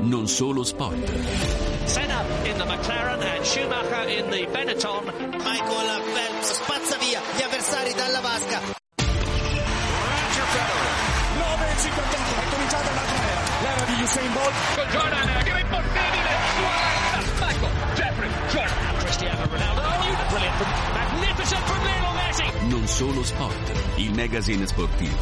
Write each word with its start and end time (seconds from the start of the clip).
non 0.00 0.26
solo 0.26 0.62
sport. 0.64 1.10
Senna 1.84 2.24
in 2.44 2.56
the 2.56 2.64
McLaren 2.64 3.20
and 3.22 3.44
Schumacher 3.44 4.08
in 4.08 4.30
the 4.30 4.46
Benetton. 4.50 5.04
Michael 5.44 6.02
Phelps 6.14 6.52
spazza 6.52 6.96
via 6.98 7.20
gli 7.36 7.42
avversari 7.42 7.92
dalla 7.94 8.20
vasca. 8.20 8.60
Roger 8.96 10.46
Federer, 10.54 10.94
9.58, 11.36 12.40
è 12.40 12.48
cominciata 12.50 12.90
un'altra 12.90 13.18
era, 13.30 13.42
l'era 13.62 13.84
di 13.84 14.02
Usain 14.02 14.32
Bolt. 14.32 14.54
Con 14.74 14.88
Jordan, 14.90 15.42
tiro 15.44 15.58
impossibile, 15.58 16.30
40, 16.60 17.44
Michael, 17.44 17.72
Jeffrey, 17.94 18.30
Jordan. 18.48 18.94
Cristiano 18.98 19.44
Ronaldo, 19.44 19.80
oh, 19.80 20.28
brilliant 20.28 20.56
from, 20.56 20.70
magnificent 20.92 21.64
from 21.64 21.82
Lionel 21.84 22.14
Messi. 22.14 22.68
Non 22.68 22.86
solo 22.86 23.22
sport, 23.24 23.72
il 23.96 24.12
magazine 24.14 24.66
sportivo. 24.66 25.16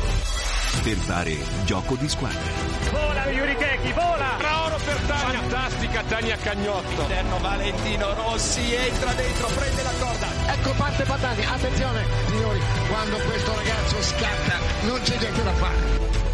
Per 0.82 0.96
fare 0.96 1.36
gioco 1.64 1.96
di 1.96 2.08
squadra. 2.08 2.52
Vola 2.90 3.26
Yuri 3.30 3.56
Keki, 3.56 3.92
vola! 3.92 4.47
Per 4.88 5.00
Tania. 5.06 5.38
Fantastica 5.40 6.02
Tania 6.08 6.36
Cagnotto. 6.36 7.02
Interno 7.02 7.38
Valentino 7.40 8.14
Rossi 8.14 8.74
entra 8.74 9.12
dentro, 9.12 9.46
prende 9.48 9.82
la 9.82 9.92
corda. 9.98 10.26
Ecco 10.46 10.70
parte 10.76 11.04
Patani, 11.04 11.44
attenzione 11.44 12.06
signori, 12.28 12.60
quando 12.88 13.16
questo 13.18 13.54
ragazzo 13.54 14.02
scatta 14.02 14.58
non 14.82 15.00
c'è 15.02 15.18
niente 15.18 15.42
da 15.42 15.52
fare. 15.52 16.27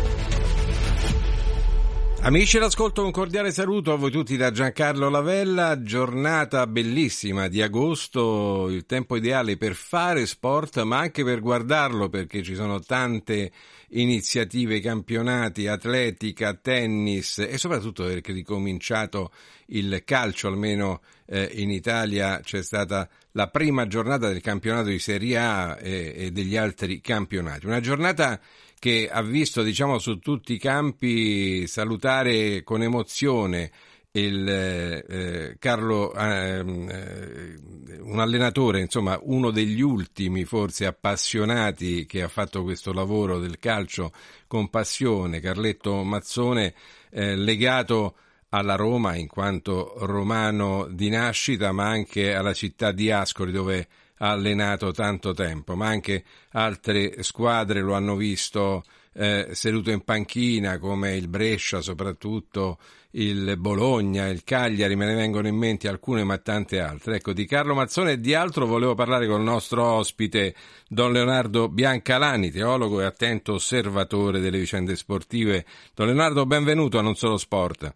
Amici 2.24 2.56
l'ascolto, 2.56 3.04
un 3.04 3.10
cordiale 3.10 3.52
saluto 3.52 3.92
a 3.92 3.96
voi 3.96 4.10
tutti 4.10 4.38
da 4.38 4.50
Giancarlo 4.50 5.10
Lavella, 5.10 5.82
giornata 5.82 6.66
bellissima 6.66 7.48
di 7.48 7.60
agosto, 7.60 8.70
il 8.70 8.86
tempo 8.86 9.16
ideale 9.16 9.58
per 9.58 9.74
fare 9.74 10.24
sport 10.24 10.80
ma 10.84 11.00
anche 11.00 11.22
per 11.22 11.40
guardarlo 11.40 12.08
perché 12.08 12.42
ci 12.42 12.54
sono 12.54 12.80
tante 12.80 13.52
iniziative, 13.90 14.80
campionati, 14.80 15.66
atletica, 15.66 16.54
tennis 16.54 17.40
e 17.40 17.58
soprattutto 17.58 18.04
perché 18.04 18.32
è 18.32 18.34
ricominciato 18.34 19.30
il 19.66 20.00
calcio, 20.02 20.48
almeno 20.48 21.02
eh, 21.26 21.50
in 21.56 21.70
Italia 21.70 22.40
c'è 22.40 22.62
stata 22.62 23.06
la 23.32 23.48
prima 23.48 23.86
giornata 23.86 24.28
del 24.28 24.40
campionato 24.40 24.88
di 24.88 24.98
Serie 24.98 25.36
A 25.36 25.78
e, 25.78 26.14
e 26.16 26.30
degli 26.30 26.56
altri 26.56 27.02
campionati. 27.02 27.66
Una 27.66 27.80
giornata 27.80 28.40
che 28.84 29.08
ha 29.10 29.22
visto, 29.22 29.62
diciamo, 29.62 29.98
su 29.98 30.18
tutti 30.18 30.52
i 30.52 30.58
campi 30.58 31.66
salutare 31.66 32.62
con 32.64 32.82
emozione 32.82 33.70
il 34.12 34.46
eh, 34.46 35.56
Carlo, 35.58 36.12
eh, 36.12 36.60
un 36.60 38.18
allenatore, 38.18 38.80
insomma, 38.80 39.18
uno 39.22 39.50
degli 39.50 39.80
ultimi 39.80 40.44
forse 40.44 40.84
appassionati 40.84 42.04
che 42.04 42.24
ha 42.24 42.28
fatto 42.28 42.62
questo 42.62 42.92
lavoro 42.92 43.38
del 43.38 43.58
calcio 43.58 44.12
con 44.46 44.68
passione, 44.68 45.40
Carletto 45.40 46.02
Mazzone, 46.02 46.74
eh, 47.08 47.36
legato 47.36 48.16
alla 48.50 48.76
Roma 48.76 49.16
in 49.16 49.28
quanto 49.28 49.94
romano 50.00 50.88
di 50.90 51.08
nascita, 51.08 51.72
ma 51.72 51.86
anche 51.86 52.34
alla 52.34 52.52
città 52.52 52.92
di 52.92 53.10
Ascoli 53.10 53.50
dove 53.50 53.88
allenato 54.30 54.90
tanto 54.92 55.32
tempo, 55.32 55.74
ma 55.74 55.88
anche 55.88 56.24
altre 56.52 57.22
squadre 57.22 57.80
lo 57.80 57.94
hanno 57.94 58.16
visto 58.16 58.84
eh, 59.14 59.48
seduto 59.52 59.90
in 59.90 60.00
panchina 60.00 60.78
come 60.78 61.16
il 61.16 61.28
Brescia, 61.28 61.80
soprattutto 61.80 62.78
il 63.12 63.56
Bologna, 63.58 64.26
il 64.26 64.42
Cagliari, 64.42 64.96
me 64.96 65.06
ne 65.06 65.14
vengono 65.14 65.46
in 65.46 65.56
mente 65.56 65.88
alcune 65.88 66.24
ma 66.24 66.38
tante 66.38 66.80
altre. 66.80 67.16
Ecco, 67.16 67.32
di 67.32 67.46
Carlo 67.46 67.74
Mazzone 67.74 68.12
e 68.12 68.20
di 68.20 68.34
altro 68.34 68.66
volevo 68.66 68.94
parlare 68.94 69.26
con 69.26 69.38
il 69.38 69.44
nostro 69.44 69.84
ospite 69.84 70.54
Don 70.88 71.12
Leonardo 71.12 71.68
Biancalani, 71.68 72.50
teologo 72.50 73.00
e 73.00 73.04
attento 73.04 73.54
osservatore 73.54 74.40
delle 74.40 74.58
vicende 74.58 74.96
sportive. 74.96 75.64
Don 75.94 76.06
Leonardo, 76.06 76.44
benvenuto 76.44 76.98
a 76.98 77.02
Non 77.02 77.14
Solo 77.14 77.36
Sport. 77.36 77.94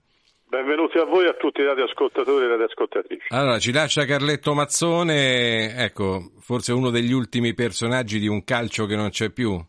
Benvenuti 0.50 0.96
a 0.96 1.04
voi 1.04 1.27
e 1.27 1.28
a 1.28 1.34
tutti 1.34 1.60
i 1.60 1.64
radioascoltatori 1.64 2.46
e 2.46 2.48
radioascoltatrici. 2.48 3.27
Allora, 3.34 3.58
ci 3.58 3.70
lascia 3.70 4.06
Carletto 4.06 4.55
Mazzone, 4.55 5.74
ecco, 5.77 6.33
forse 6.40 6.73
uno 6.73 6.89
degli 6.89 7.12
ultimi 7.12 7.52
personaggi 7.52 8.18
di 8.18 8.28
un 8.28 8.42
calcio 8.45 8.86
che 8.86 8.96
non 8.96 9.11
c'è 9.11 9.28
più. 9.28 9.62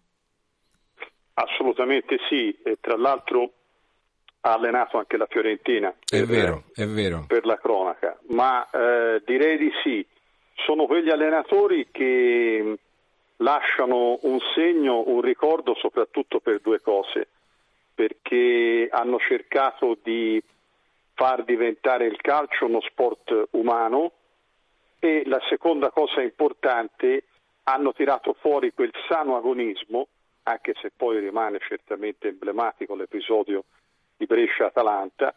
Assolutamente 1.33 2.17
sì, 2.29 2.57
e 2.63 2.77
tra 2.79 2.95
l'altro 2.95 3.51
ha 4.39 4.53
allenato 4.53 4.97
anche 4.97 5.17
la 5.17 5.27
Fiorentina. 5.29 5.93
È 6.09 6.23
vero, 6.23 6.63
è 6.73 6.85
vero. 6.85 7.25
Per 7.27 7.45
la 7.45 7.57
cronaca, 7.57 8.17
ma 8.29 8.65
eh, 8.69 9.21
direi 9.25 9.57
di 9.57 9.71
sì. 9.83 10.05
Sono 10.65 10.85
quegli 10.85 11.09
allenatori 11.09 11.89
che 11.91 12.77
lasciano 13.35 14.19
un 14.21 14.39
segno, 14.55 15.03
un 15.07 15.19
ricordo 15.19 15.75
soprattutto 15.75 16.39
per 16.39 16.61
due 16.61 16.79
cose, 16.79 17.27
perché 17.93 18.87
hanno 18.89 19.17
cercato 19.19 19.97
di 20.01 20.41
far 21.19 21.43
diventare 21.43 22.05
il 22.05 22.15
calcio 22.21 22.65
uno 22.65 22.79
sport 22.79 23.49
umano 23.51 24.13
e 24.99 25.23
la 25.25 25.41
seconda 25.49 25.89
cosa 25.89 26.21
importante, 26.21 27.25
hanno 27.63 27.91
tirato 27.91 28.31
fuori 28.39 28.71
quel 28.73 28.93
sano 29.09 29.35
agonismo 29.35 30.07
anche 30.43 30.73
se 30.81 30.91
poi 30.95 31.19
rimane 31.19 31.59
certamente 31.59 32.29
emblematico 32.29 32.95
l'episodio 32.95 33.65
di 34.15 34.25
Brescia-Atalanta, 34.25 35.35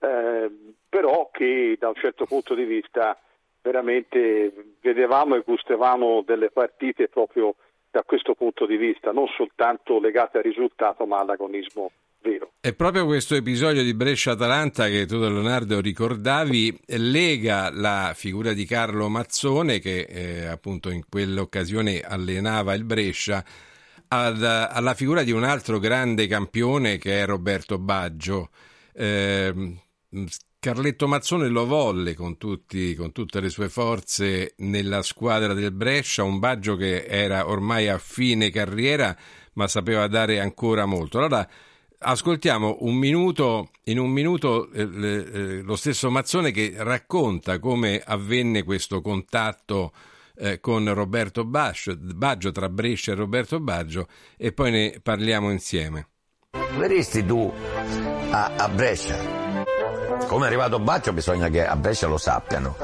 eh, 0.00 0.50
però 0.88 1.30
che 1.32 1.76
da 1.78 1.88
un 1.88 1.94
certo 1.94 2.26
punto 2.26 2.54
di 2.54 2.64
vista 2.64 3.16
veramente 3.62 4.52
vedevamo 4.80 5.36
e 5.36 5.42
gustavamo 5.42 6.22
delle 6.22 6.50
partite 6.50 7.06
proprio 7.06 7.54
da 7.88 8.02
questo 8.02 8.34
punto 8.34 8.66
di 8.66 8.76
vista, 8.76 9.12
non 9.12 9.28
soltanto 9.28 10.00
legate 10.00 10.38
al 10.38 10.44
risultato 10.44 11.06
ma 11.06 11.20
all'agonismo 11.20 11.92
vero. 12.22 12.52
È 12.60 12.74
proprio 12.74 13.06
questo 13.06 13.34
episodio 13.34 13.82
di 13.82 13.94
Brescia-Atalanta 13.94 14.88
che 14.88 15.06
tu 15.06 15.18
Leonardo 15.18 15.80
ricordavi 15.80 16.80
lega 16.86 17.70
la 17.70 18.12
figura 18.14 18.52
di 18.52 18.66
Carlo 18.66 19.08
Mazzone 19.08 19.78
che 19.78 20.00
eh, 20.00 20.46
appunto 20.46 20.90
in 20.90 21.02
quell'occasione 21.08 22.00
allenava 22.00 22.74
il 22.74 22.84
Brescia 22.84 23.44
ad, 24.08 24.42
alla 24.42 24.94
figura 24.94 25.22
di 25.22 25.30
un 25.30 25.44
altro 25.44 25.78
grande 25.78 26.26
campione 26.26 26.98
che 26.98 27.20
è 27.20 27.24
Roberto 27.24 27.78
Baggio. 27.78 28.50
Eh, 28.92 29.78
Carletto 30.58 31.08
Mazzone 31.08 31.48
lo 31.48 31.64
volle 31.64 32.12
con, 32.14 32.36
tutti, 32.36 32.94
con, 32.94 33.12
tutte 33.12 33.40
le 33.40 33.48
sue 33.48 33.70
forze 33.70 34.52
nella 34.58 35.00
squadra 35.00 35.54
del 35.54 35.72
Brescia, 35.72 36.22
un 36.22 36.38
Baggio 36.38 36.76
che 36.76 37.06
era 37.06 37.48
ormai 37.48 37.88
a 37.88 37.96
fine 37.96 38.50
carriera 38.50 39.16
ma 39.54 39.66
sapeva 39.66 40.06
dare 40.06 40.40
ancora 40.40 40.84
molto. 40.84 41.18
Allora 41.18 41.48
ascoltiamo 42.02 42.78
un 42.80 42.94
minuto, 42.94 43.70
in 43.84 43.98
un 43.98 44.10
minuto 44.10 44.70
eh, 44.72 44.82
eh, 44.82 45.62
lo 45.62 45.76
stesso 45.76 46.10
Mazzone 46.10 46.50
che 46.50 46.74
racconta 46.78 47.58
come 47.58 48.02
avvenne 48.04 48.62
questo 48.62 49.00
contatto 49.00 49.92
eh, 50.36 50.60
con 50.60 50.92
Roberto 50.94 51.44
Baggio, 51.44 51.94
Baggio, 51.98 52.52
tra 52.52 52.68
Brescia 52.68 53.12
e 53.12 53.16
Roberto 53.16 53.60
Baggio 53.60 54.08
e 54.36 54.52
poi 54.52 54.70
ne 54.70 55.00
parliamo 55.02 55.50
insieme. 55.50 56.08
Veresti 56.76 57.24
tu 57.24 57.52
a, 58.30 58.52
a 58.56 58.68
Brescia? 58.68 59.38
Come 60.26 60.44
è 60.44 60.46
arrivato 60.46 60.78
Baggio 60.78 61.12
bisogna 61.12 61.48
che 61.48 61.66
a 61.66 61.76
Brescia 61.76 62.06
lo 62.06 62.18
sappiano. 62.18 62.76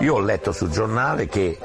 Io 0.00 0.14
ho 0.14 0.20
letto 0.20 0.52
sul 0.52 0.70
giornale 0.70 1.26
che, 1.26 1.58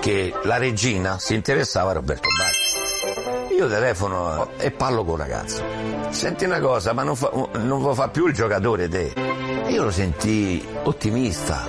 che 0.00 0.34
la 0.42 0.56
regina 0.56 1.18
si 1.18 1.34
interessava 1.34 1.90
a 1.90 1.94
Roberto 1.94 2.28
Baggio. 2.36 3.54
Io 3.54 3.68
telefono 3.68 4.50
e 4.58 4.70
parlo 4.70 5.04
con 5.04 5.20
il 5.20 5.26
ragazzo. 5.26 5.99
Senti 6.10 6.44
una 6.44 6.60
cosa, 6.60 6.92
ma 6.92 7.02
non, 7.02 7.16
fa, 7.16 7.30
non 7.52 7.80
lo 7.80 7.94
fa 7.94 8.08
più 8.08 8.26
il 8.26 8.34
giocatore 8.34 8.88
te. 8.88 9.12
Io 9.68 9.84
lo 9.84 9.90
sentii 9.90 10.66
ottimista, 10.82 11.66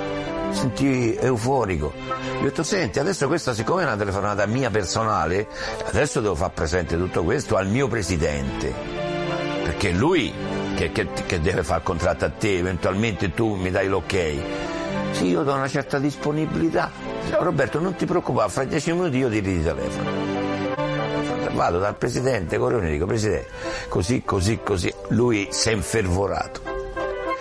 sentii 0.49 1.15
euforico. 1.19 1.93
Gli 1.95 2.41
ho 2.41 2.43
detto, 2.43 2.63
senti, 2.63 2.99
adesso 2.99 3.27
questa 3.27 3.53
siccome 3.53 3.83
è 3.83 3.85
una 3.85 3.95
telefonata 3.95 4.45
mia 4.47 4.69
personale, 4.69 5.47
adesso 5.85 6.19
devo 6.19 6.35
far 6.35 6.51
presente 6.51 6.97
tutto 6.97 7.23
questo 7.23 7.55
al 7.55 7.67
mio 7.67 7.87
presidente. 7.87 8.73
Perché 9.63 9.91
lui 9.91 10.33
che, 10.75 10.91
che, 10.91 11.07
che 11.25 11.39
deve 11.39 11.63
fare 11.63 11.79
il 11.79 11.85
contratto 11.85 12.25
a 12.25 12.29
te, 12.29 12.57
eventualmente 12.57 13.33
tu 13.33 13.55
mi 13.55 13.69
dai 13.69 13.87
l'ok. 13.87 14.17
Sì, 15.11 15.27
io 15.27 15.43
do 15.43 15.53
una 15.53 15.67
certa 15.67 15.99
disponibilità. 15.99 16.89
Roberto, 17.39 17.79
non 17.79 17.95
ti 17.95 18.05
preoccupare, 18.05 18.49
fra 18.49 18.63
dieci 18.63 18.91
minuti 18.91 19.17
io 19.17 19.29
ti 19.29 19.39
ritelefono. 19.39 20.40
Vado 21.61 21.77
dal 21.77 21.95
presidente 21.95 22.57
Corioni 22.57 22.87
e 22.87 22.91
dico, 22.93 23.05
presidente, 23.05 23.47
così, 23.87 24.23
così, 24.23 24.61
così. 24.63 24.91
Lui 25.09 25.49
si 25.51 25.69
è 25.69 25.73
infervorato 25.73 26.59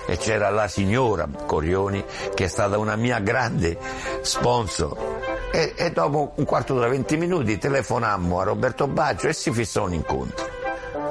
e 0.06 0.18
c'era 0.18 0.50
la 0.50 0.68
signora 0.68 1.26
Corioni 1.46 2.04
che 2.34 2.44
è 2.44 2.46
stata 2.46 2.76
una 2.76 2.96
mia 2.96 3.18
grande 3.20 3.78
sponsor. 4.20 5.48
E, 5.50 5.72
e 5.74 5.90
dopo 5.92 6.32
un 6.34 6.44
quarto 6.44 6.74
d'ora, 6.74 6.88
20 6.88 7.16
minuti 7.16 7.56
telefonammo 7.56 8.40
a 8.40 8.44
Roberto 8.44 8.86
Baggio 8.88 9.26
e 9.26 9.32
si 9.32 9.50
fissò 9.52 9.84
un 9.84 9.94
incontro. 9.94 10.46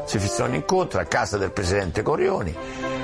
Si 0.06 0.20
fissò 0.20 0.46
un 0.46 0.54
incontro 0.54 1.00
a 1.00 1.06
casa 1.06 1.40
del 1.40 1.50
presidente 1.52 2.04
Corioni 2.04 2.56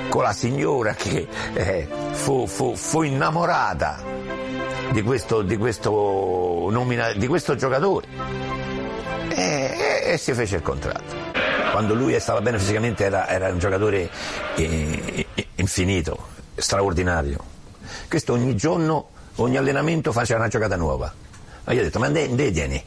con 0.08 0.22
la 0.22 0.32
signora 0.32 0.94
che 0.94 1.26
eh, 1.52 1.88
fu, 2.12 2.46
fu, 2.46 2.76
fu, 2.76 3.02
innamorata 3.02 4.00
di 4.92 5.02
questo, 5.02 5.42
di 5.42 5.56
questo, 5.56 6.68
nomina, 6.70 7.12
di 7.12 7.26
questo 7.26 7.56
giocatore 7.56 8.55
e, 10.12 10.18
si 10.18 10.32
fece 10.32 10.56
il 10.56 10.62
contratto 10.62 11.36
quando 11.76 11.92
lui 11.92 12.18
stava 12.18 12.40
bene 12.40 12.58
fisicamente 12.58 13.04
era, 13.04 13.28
era 13.28 13.50
un 13.50 13.58
giocatore 13.58 14.08
eh, 14.54 15.26
infinito, 15.56 16.28
straordinario. 16.54 17.38
Questo 18.08 18.32
ogni 18.32 18.56
giorno, 18.56 19.10
ogni 19.34 19.58
allenamento 19.58 20.10
faceva 20.10 20.38
una 20.38 20.48
giocata 20.48 20.76
nuova. 20.76 21.12
Ma 21.64 21.72
io 21.74 21.80
ho 21.80 21.84
detto, 21.84 21.98
ma 21.98 22.08
dei 22.08 22.34
tieni, 22.50 22.82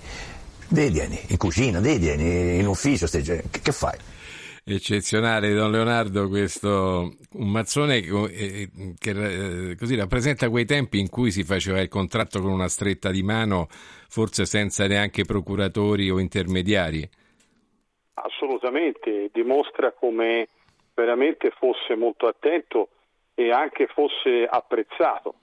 dei 0.67 0.91
tieni, 0.91 1.21
in 1.27 1.37
cucina, 1.37 1.79
dei 1.79 1.99
tieni, 1.99 2.57
in 2.57 2.65
ufficio, 2.65 3.05
che, 3.05 3.43
che 3.61 3.71
fai? 3.71 3.97
eccezionale 4.63 5.53
Don 5.53 5.71
Leonardo 5.71 6.27
questo 6.27 7.15
un 7.31 7.49
mazzone 7.49 8.01
che, 8.01 8.69
che 8.99 9.69
eh, 9.69 9.75
così 9.75 9.95
rappresenta 9.95 10.49
quei 10.49 10.65
tempi 10.65 10.99
in 10.99 11.09
cui 11.09 11.31
si 11.31 11.43
faceva 11.43 11.79
il 11.79 11.87
contratto 11.87 12.39
con 12.39 12.51
una 12.51 12.67
stretta 12.67 13.09
di 13.09 13.23
mano 13.23 13.67
forse 14.09 14.45
senza 14.45 14.87
neanche 14.87 15.23
procuratori 15.23 16.09
o 16.09 16.19
intermediari? 16.19 17.07
Assolutamente 18.15 19.29
dimostra 19.31 19.91
come 19.91 20.47
veramente 20.93 21.51
fosse 21.51 21.95
molto 21.95 22.27
attento 22.27 22.89
e 23.33 23.51
anche 23.51 23.87
fosse 23.87 24.45
apprezzato. 24.49 25.35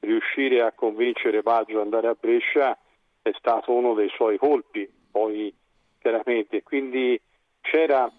Riuscire 0.00 0.62
a 0.62 0.72
convincere 0.72 1.42
Baggio 1.42 1.76
ad 1.76 1.84
andare 1.84 2.08
a 2.08 2.16
Brescia 2.18 2.76
è 3.20 3.30
stato 3.36 3.72
uno 3.72 3.94
dei 3.94 4.08
suoi 4.08 4.38
colpi 4.38 4.90
poi 5.10 5.54
chiaramente. 5.98 6.62
Quindi 6.62 7.20
c'era 7.60 8.10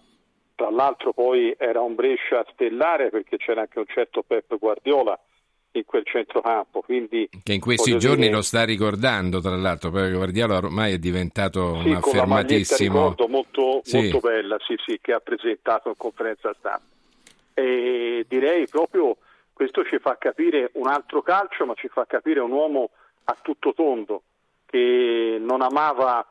tra 0.54 0.70
l'altro 0.70 1.12
poi 1.12 1.54
era 1.58 1.80
un 1.80 1.94
Brescia 1.94 2.46
stellare 2.52 3.10
perché 3.10 3.36
c'era 3.38 3.62
anche 3.62 3.80
un 3.80 3.86
certo 3.88 4.22
Pep 4.22 4.56
Guardiola 4.56 5.18
in 5.74 5.84
quel 5.84 6.04
centrocampo. 6.04 6.80
Quindi, 6.80 7.28
che 7.42 7.52
in 7.52 7.60
questi 7.60 7.96
giorni 7.98 8.22
dire... 8.22 8.34
lo 8.34 8.42
sta 8.42 8.64
ricordando, 8.64 9.40
tra 9.40 9.56
l'altro, 9.56 9.90
perché 9.90 10.14
Guardiola 10.14 10.56
ormai 10.56 10.94
è 10.94 10.98
diventato 10.98 11.80
sì, 11.82 11.88
un 11.88 11.94
affermatissimo. 11.96 13.14
Molto, 13.28 13.80
sì. 13.82 13.96
molto 13.96 14.20
bella, 14.20 14.56
sì, 14.60 14.74
sì, 14.84 14.98
che 15.00 15.12
ha 15.12 15.20
presentato 15.20 15.88
in 15.88 15.96
conferenza 15.96 16.54
stampa. 16.58 16.92
E 17.54 18.24
direi 18.28 18.66
proprio 18.66 19.16
questo 19.52 19.84
ci 19.84 19.98
fa 19.98 20.16
capire 20.18 20.70
un 20.74 20.88
altro 20.88 21.22
calcio, 21.22 21.64
ma 21.64 21.74
ci 21.74 21.88
fa 21.88 22.04
capire 22.06 22.40
un 22.40 22.50
uomo 22.50 22.90
a 23.24 23.36
tutto 23.40 23.72
tondo 23.72 24.22
che 24.66 25.36
non 25.40 25.62
amava, 25.62 26.26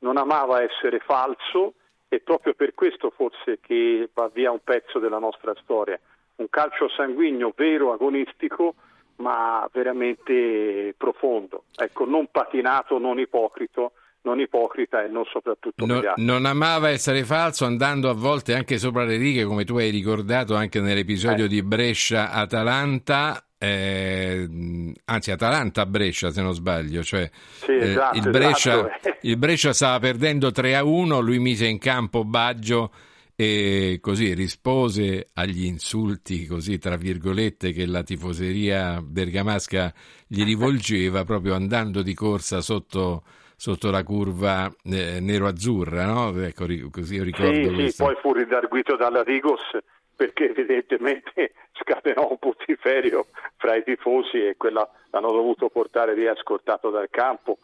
non 0.00 0.16
amava 0.16 0.62
essere 0.62 0.98
falso 0.98 1.74
è 2.08 2.20
proprio 2.20 2.54
per 2.54 2.74
questo 2.74 3.10
forse 3.10 3.58
che 3.60 4.08
va 4.12 4.30
via 4.32 4.50
un 4.50 4.60
pezzo 4.62 4.98
della 4.98 5.18
nostra 5.18 5.54
storia. 5.62 5.98
Un 6.36 6.48
calcio 6.50 6.88
sanguigno 6.88 7.52
vero, 7.56 7.92
agonistico, 7.92 8.74
ma 9.16 9.68
veramente 9.72 10.94
profondo. 10.96 11.64
Ecco, 11.76 12.04
non 12.04 12.28
patinato, 12.30 12.98
non 12.98 13.18
ipocrito, 13.18 13.92
non 14.22 14.40
ipocrita 14.40 15.04
e 15.04 15.08
non 15.08 15.24
soprattutto 15.26 15.84
no, 15.86 16.00
non 16.16 16.46
amava 16.46 16.88
essere 16.88 17.24
falso 17.24 17.66
andando 17.66 18.08
a 18.08 18.14
volte 18.14 18.54
anche 18.54 18.78
sopra 18.78 19.04
le 19.04 19.16
righe 19.18 19.44
come 19.44 19.64
tu 19.64 19.76
hai 19.76 19.90
ricordato 19.90 20.54
anche 20.54 20.80
nell'episodio 20.80 21.44
eh. 21.44 21.48
di 21.48 21.62
Brescia-Atalanta 21.62 23.44
eh, 23.64 24.92
anzi 25.06 25.30
Atalanta-Brescia 25.30 26.30
se 26.30 26.42
non 26.42 26.52
sbaglio, 26.52 27.02
cioè, 27.02 27.28
sì, 27.32 27.72
esatto, 27.72 28.16
eh, 28.16 28.18
il, 28.18 28.30
Brescia, 28.30 28.78
esatto. 28.78 29.16
il, 29.26 29.36
Brescia, 29.36 29.72
stava 29.72 29.98
perdendo 29.98 30.50
3 30.50 30.76
a 30.76 30.84
1, 30.84 31.20
lui 31.20 31.38
mise 31.38 31.66
in 31.66 31.78
campo 31.78 32.24
Baggio 32.24 32.92
e 33.36 33.98
così 34.00 34.34
rispose 34.34 35.30
agli 35.32 35.64
insulti, 35.64 36.46
così 36.46 36.78
tra 36.78 36.96
virgolette, 36.96 37.72
che 37.72 37.86
la 37.86 38.02
tifoseria 38.02 39.00
bergamasca 39.02 39.92
gli 40.26 40.44
rivolgeva 40.44 41.24
proprio 41.24 41.54
andando 41.54 42.02
di 42.02 42.14
corsa 42.14 42.60
sotto, 42.60 43.24
sotto 43.56 43.90
la 43.90 44.02
curva 44.02 44.72
eh, 44.84 45.20
nero-azzurra, 45.20 46.04
no? 46.04 46.38
Ecco, 46.42 46.66
così 46.90 47.14
io 47.14 47.24
ricordo 47.24 47.76
sì. 47.76 47.90
Sì, 47.90 48.02
poi 48.02 48.14
fu 48.20 48.32
ridarguito 48.32 48.96
dalla 48.96 49.22
Rigos 49.22 49.62
perché 50.14 50.50
evidentemente 50.50 51.52
scatenò 51.74 52.28
un 52.30 52.38
putiferio 52.38 53.26
fra 53.56 53.74
i 53.74 53.84
tifosi 53.84 54.46
e 54.46 54.56
quella 54.56 54.88
l'hanno 55.10 55.30
dovuto 55.30 55.68
portare 55.68 56.14
via 56.14 56.34
scortato 56.36 56.90
dal 56.90 57.08
campo 57.10 57.58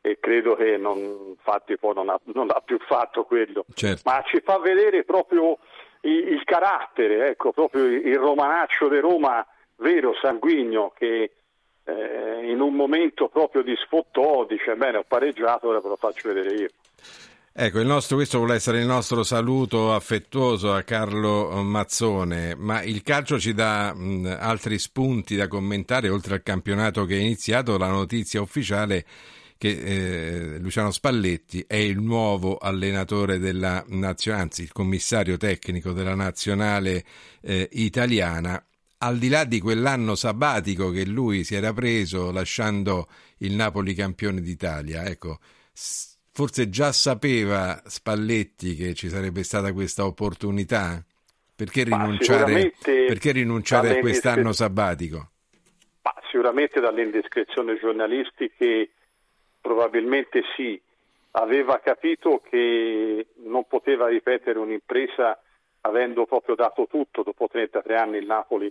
e 0.00 0.18
credo 0.18 0.56
che 0.56 0.76
non, 0.76 0.98
infatti 0.98 1.78
poi 1.78 1.94
non 1.94 2.08
ha, 2.08 2.18
non 2.34 2.50
ha 2.50 2.60
più 2.60 2.78
fatto 2.80 3.24
quello, 3.24 3.64
certo. 3.74 4.02
ma 4.04 4.22
ci 4.26 4.40
fa 4.40 4.58
vedere 4.58 5.04
proprio 5.04 5.58
il, 6.00 6.32
il 6.32 6.44
carattere, 6.44 7.28
ecco, 7.28 7.52
proprio 7.52 7.84
il 7.84 8.18
romanaccio 8.18 8.88
di 8.88 8.98
Roma 8.98 9.46
vero, 9.76 10.12
sanguigno, 10.20 10.92
che 10.96 11.30
eh, 11.84 12.50
in 12.50 12.60
un 12.60 12.74
momento 12.74 13.28
proprio 13.28 13.62
di 13.62 13.74
sfottò 13.76 14.44
dice 14.44 14.74
bene 14.74 14.98
ho 14.98 15.04
pareggiato, 15.06 15.68
ora 15.68 15.80
ve 15.80 15.88
lo 15.88 15.96
faccio 15.96 16.32
vedere 16.32 16.54
io. 16.54 16.68
Ecco, 17.54 17.82
nostro, 17.82 18.16
questo 18.16 18.38
vuole 18.38 18.54
essere 18.54 18.80
il 18.80 18.86
nostro 18.86 19.22
saluto 19.22 19.92
affettuoso 19.92 20.72
a 20.72 20.82
Carlo 20.84 21.62
Mazzone, 21.62 22.54
ma 22.54 22.82
il 22.82 23.02
calcio 23.02 23.38
ci 23.38 23.52
dà 23.52 23.92
mh, 23.92 24.38
altri 24.40 24.78
spunti 24.78 25.36
da 25.36 25.48
commentare, 25.48 26.08
oltre 26.08 26.36
al 26.36 26.42
campionato 26.42 27.04
che 27.04 27.18
è 27.18 27.20
iniziato, 27.20 27.76
la 27.76 27.90
notizia 27.90 28.40
ufficiale 28.40 29.04
che 29.58 30.54
eh, 30.54 30.58
Luciano 30.60 30.90
Spalletti 30.90 31.62
è 31.66 31.76
il 31.76 32.00
nuovo 32.00 32.56
allenatore 32.56 33.38
della 33.38 33.84
nazionale, 33.88 34.44
anzi 34.44 34.62
il 34.62 34.72
commissario 34.72 35.36
tecnico 35.36 35.92
della 35.92 36.14
nazionale 36.14 37.04
eh, 37.42 37.68
italiana. 37.72 38.64
Al 38.98 39.18
di 39.18 39.28
là 39.28 39.44
di 39.44 39.60
quell'anno 39.60 40.14
sabbatico 40.14 40.90
che 40.90 41.04
lui 41.04 41.44
si 41.44 41.54
era 41.54 41.74
preso 41.74 42.30
lasciando 42.30 43.08
il 43.38 43.52
Napoli 43.54 43.92
campione 43.92 44.40
d'Italia, 44.40 45.04
ecco, 45.04 45.38
forse 46.32 46.68
già 46.68 46.92
sapeva 46.92 47.80
Spalletti 47.84 48.74
che 48.74 48.94
ci 48.94 49.08
sarebbe 49.08 49.42
stata 49.44 49.72
questa 49.72 50.04
opportunità? 50.04 51.04
Perché 51.54 51.84
rinunciare, 51.84 52.72
perché 52.80 53.32
rinunciare 53.32 53.98
a 53.98 54.00
quest'anno 54.00 54.52
sabbatico? 54.52 55.28
Ma 56.02 56.14
sicuramente 56.30 56.80
dalle 56.80 57.02
indiscrezioni 57.02 57.78
giornalistiche 57.78 58.90
probabilmente 59.60 60.42
sì. 60.56 60.80
Aveva 61.34 61.78
capito 61.78 62.42
che 62.48 63.26
non 63.44 63.66
poteva 63.66 64.08
ripetere 64.08 64.58
un'impresa 64.58 65.40
avendo 65.82 66.26
proprio 66.26 66.54
dato 66.54 66.86
tutto 66.90 67.22
dopo 67.22 67.48
33 67.50 67.96
anni 67.96 68.18
il 68.18 68.26
Napoli 68.26 68.70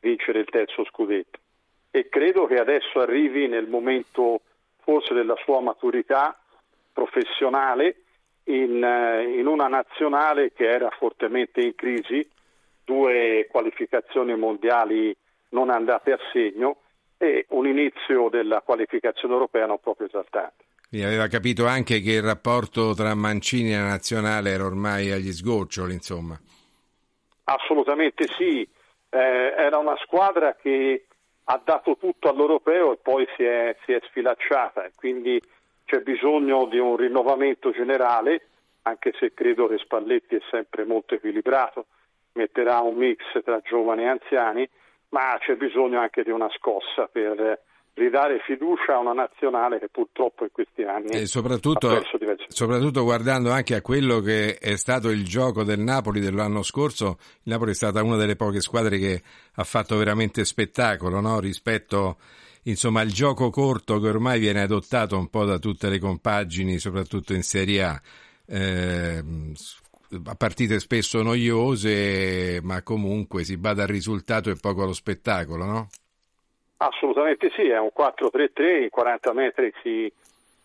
vincere 0.00 0.40
il 0.40 0.48
terzo 0.50 0.84
scudetto. 0.84 1.38
E 1.90 2.08
credo 2.08 2.46
che 2.46 2.56
adesso 2.56 3.00
arrivi 3.00 3.46
nel 3.48 3.68
momento 3.68 4.40
forse 4.82 5.14
della 5.14 5.36
sua 5.44 5.60
maturità 5.60 6.41
professionale 7.02 7.96
in, 8.44 8.82
eh, 8.82 9.38
in, 9.38 9.46
una 9.46 9.66
nazionale 9.66 10.52
che 10.52 10.68
era 10.68 10.88
fortemente 10.90 11.60
in 11.60 11.74
crisi, 11.74 12.28
due 12.84 13.46
qualificazioni 13.50 14.36
mondiali 14.36 15.14
non 15.50 15.70
andate 15.70 16.12
a 16.12 16.18
segno 16.32 16.78
e 17.18 17.46
un 17.50 17.66
inizio 17.66 18.28
della 18.28 18.60
qualificazione 18.60 19.34
europea 19.34 19.66
non 19.66 19.78
proprio 19.80 20.06
esaltante. 20.06 20.64
Quindi 20.88 21.06
aveva 21.06 21.26
capito 21.26 21.66
anche 21.66 22.00
che 22.00 22.12
il 22.12 22.22
rapporto 22.22 22.94
tra 22.94 23.14
Mancini 23.14 23.72
e 23.72 23.76
la 23.76 23.86
nazionale 23.86 24.50
era 24.50 24.66
ormai 24.66 25.10
agli 25.10 25.32
sgoccioli, 25.32 25.94
insomma. 25.94 26.38
Assolutamente 27.44 28.26
sì, 28.36 28.62
eh, 29.08 29.18
era 29.56 29.78
una 29.78 29.96
squadra 30.02 30.54
che 30.54 31.06
ha 31.44 31.60
dato 31.64 31.96
tutto 31.98 32.28
all'europeo 32.28 32.92
e 32.92 32.98
poi 33.00 33.26
si 33.36 33.42
è, 33.42 33.76
si 33.84 33.92
è 33.92 34.00
sfilacciata, 34.08 34.90
quindi 34.94 35.40
c'è 35.92 36.00
bisogno 36.00 36.64
di 36.70 36.78
un 36.78 36.96
rinnovamento 36.96 37.70
generale, 37.70 38.48
anche 38.82 39.12
se 39.20 39.34
credo 39.34 39.68
che 39.68 39.76
Spalletti 39.76 40.36
è 40.36 40.40
sempre 40.50 40.86
molto 40.86 41.14
equilibrato, 41.14 41.84
metterà 42.32 42.80
un 42.80 42.96
mix 42.96 43.20
tra 43.44 43.60
giovani 43.60 44.04
e 44.04 44.08
anziani, 44.08 44.66
ma 45.10 45.36
c'è 45.38 45.54
bisogno 45.56 46.00
anche 46.00 46.22
di 46.22 46.30
una 46.30 46.48
scossa 46.56 47.10
per 47.12 47.60
ridare 47.92 48.40
fiducia 48.46 48.94
a 48.94 49.00
una 49.00 49.12
nazionale 49.12 49.78
che 49.78 49.90
purtroppo 49.90 50.44
in 50.44 50.50
questi 50.50 50.82
anni 50.82 51.08
e 51.10 51.26
soprattutto, 51.26 51.90
ha 51.90 51.92
perso 51.96 52.16
diversi 52.16 52.46
soprattutto 52.48 53.02
guardando 53.02 53.50
anche 53.50 53.74
a 53.74 53.82
quello 53.82 54.20
che 54.20 54.56
è 54.56 54.76
stato 54.76 55.10
il 55.10 55.26
gioco 55.26 55.62
del 55.62 55.78
Napoli 55.78 56.20
dell'anno 56.20 56.62
scorso 56.62 57.18
il 57.42 57.52
Napoli 57.52 57.72
è 57.72 57.74
stata 57.74 58.02
una 58.02 58.16
delle 58.16 58.34
poche 58.34 58.62
squadre 58.62 58.96
che 58.96 59.20
ha 59.56 59.64
fatto 59.64 59.98
veramente 59.98 60.46
spettacolo 60.46 61.20
no? 61.20 61.38
rispetto 61.38 62.16
insomma 62.64 63.02
il 63.02 63.12
gioco 63.12 63.50
corto 63.50 63.98
che 63.98 64.08
ormai 64.08 64.38
viene 64.38 64.62
adottato 64.62 65.16
un 65.16 65.28
po' 65.28 65.44
da 65.44 65.58
tutte 65.58 65.88
le 65.88 65.98
compagini, 65.98 66.78
soprattutto 66.78 67.34
in 67.34 67.42
Serie 67.42 67.82
A. 67.82 68.00
Eh, 68.46 69.22
a 70.26 70.34
partite 70.36 70.78
spesso 70.78 71.22
noiose, 71.22 72.60
ma 72.62 72.82
comunque 72.82 73.44
si 73.44 73.56
bada 73.56 73.82
al 73.82 73.88
risultato 73.88 74.50
e 74.50 74.56
poco 74.60 74.82
allo 74.82 74.92
spettacolo, 74.92 75.64
no? 75.64 75.88
Assolutamente 76.76 77.50
sì, 77.54 77.68
è 77.68 77.78
un 77.78 77.90
4-3-3, 77.96 78.82
in 78.82 78.88
40 78.90 79.32
metri 79.32 79.72
si, 79.82 80.12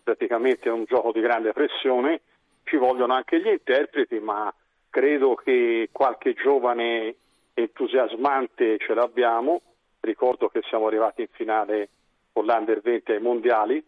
praticamente 0.02 0.68
è 0.68 0.72
un 0.72 0.84
gioco 0.84 1.12
di 1.12 1.20
grande 1.20 1.52
pressione, 1.52 2.20
ci 2.64 2.76
vogliono 2.76 3.14
anche 3.14 3.40
gli 3.40 3.46
interpreti, 3.46 4.18
ma 4.18 4.52
credo 4.90 5.34
che 5.36 5.88
qualche 5.92 6.34
giovane 6.34 7.14
entusiasmante 7.54 8.78
ce 8.78 8.94
l'abbiamo, 8.94 9.62
ricordo 10.08 10.48
che 10.48 10.62
siamo 10.68 10.86
arrivati 10.86 11.22
in 11.22 11.28
finale 11.30 11.88
con 12.32 12.44
l'Under 12.44 12.80
20 12.80 13.12
ai 13.12 13.20
mondiali 13.20 13.84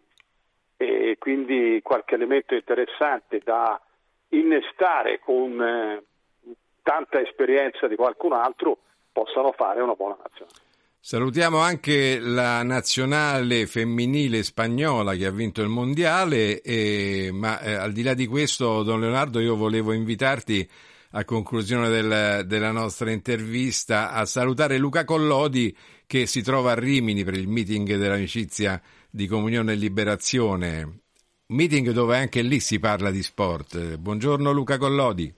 e 0.77 1.17
quindi 1.19 1.81
qualche 1.83 2.15
elemento 2.15 2.55
interessante 2.55 3.41
da 3.43 3.81
innestare 4.29 5.19
con 5.19 5.61
eh, 5.61 6.03
tanta 6.83 7.21
esperienza 7.21 7.87
di 7.87 7.97
qualcun 7.97 8.33
altro 8.33 8.79
possano 9.13 9.53
fare 9.53 9.81
una 9.81 9.95
buona 9.95 10.17
nazionale. 10.23 10.69
Salutiamo 11.03 11.59
anche 11.59 12.19
la 12.19 12.63
nazionale 12.63 13.67
femminile 13.67 14.43
spagnola 14.43 15.15
che 15.15 15.25
ha 15.25 15.31
vinto 15.31 15.63
il 15.63 15.69
mondiale, 15.69 16.61
e, 16.61 17.31
ma 17.33 17.59
eh, 17.61 17.73
al 17.73 17.93
di 17.93 18.03
là 18.03 18.13
di 18.13 18.27
questo, 18.27 18.83
Don 18.83 19.01
Leonardo, 19.01 19.41
io 19.41 19.57
volevo 19.57 19.93
invitarti 19.93 20.69
a 21.13 21.25
conclusione 21.25 21.89
del, 21.89 22.45
della 22.47 22.71
nostra 22.71 23.11
intervista 23.11 24.13
a 24.13 24.25
salutare 24.27 24.79
Luca 24.79 25.05
Collodi 25.05 25.75
che 26.11 26.27
si 26.27 26.43
trova 26.43 26.73
a 26.73 26.75
Rimini 26.75 27.23
per 27.23 27.35
il 27.35 27.47
meeting 27.47 27.95
dell'amicizia 27.95 28.83
di 29.09 29.29
Comunione 29.29 29.75
e 29.75 29.77
Liberazione, 29.77 31.03
meeting 31.47 31.93
dove 31.93 32.17
anche 32.17 32.43
lì 32.43 32.59
si 32.59 32.81
parla 32.81 33.13
di 33.13 33.23
sport. 33.23 33.97
Buongiorno 33.97 34.51
Luca 34.51 34.77
Collodi. 34.77 35.33